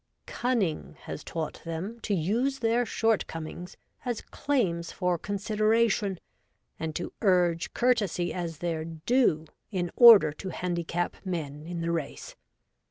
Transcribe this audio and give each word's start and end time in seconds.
Cunning 0.25 0.95
has 1.01 1.23
taught 1.23 1.61
them 1.63 1.99
to 1.99 2.15
use 2.15 2.57
their 2.57 2.87
shortcomings 2.87 3.77
as 4.03 4.21
claims 4.21 4.91
for 4.91 5.19
consideration, 5.19 6.19
and 6.79 6.95
to 6.95 7.13
urge 7.21 7.75
courtesy 7.75 8.33
as 8.33 8.57
their 8.57 8.83
due 8.83 9.45
in 9.69 9.91
order 9.95 10.31
to 10.31 10.49
handicap 10.49 11.17
men 11.23 11.67
in 11.67 11.81
the 11.81 11.91
race. 11.91 12.35